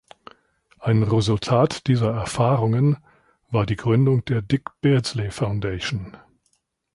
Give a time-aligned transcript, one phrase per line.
[0.79, 2.97] Ein Resultat dieser Erfahrungen
[3.51, 6.17] war die Gründung der "Dick Beardsley Foundation.